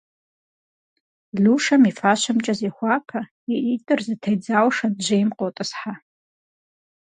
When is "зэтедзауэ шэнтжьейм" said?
4.05-5.29